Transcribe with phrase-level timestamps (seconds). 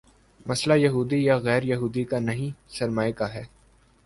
[0.45, 3.43] مسئلہ یہودی یا غیر یہودی کا نہیں، سرمائے کا ہے۔